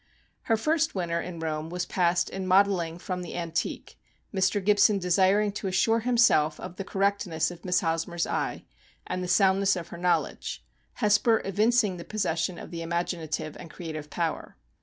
Her 0.49 0.57
first 0.57 0.95
winter 0.95 1.21
in 1.21 1.39
Rome 1.41 1.69
was 1.69 1.85
passed 1.85 2.27
in 2.31 2.47
modelling 2.47 2.97
from 2.97 3.21
the 3.21 3.35
antique, 3.35 3.99
Mr. 4.33 4.65
Gibson 4.65 4.97
desiring 4.97 5.51
to 5.51 5.67
assure 5.67 5.99
himself 5.99 6.59
of 6.59 6.77
the 6.77 6.83
correct 6.83 7.27
ness 7.27 7.51
of 7.51 7.63
Miss 7.63 7.81
Hosmer's 7.81 8.25
eye, 8.25 8.65
and 9.05 9.23
the 9.23 9.27
sound 9.27 9.59
ness 9.59 9.75
of 9.75 9.89
her 9.89 9.99
knowledge, 9.99 10.65
Hesper 10.93 11.43
evincing 11.45 11.97
the 11.97 12.03
possession 12.03 12.57
of 12.57 12.71
the 12.71 12.81
imaginative 12.81 13.55
and 13.59 13.69
creative 13.69 14.09
power. 14.09 14.57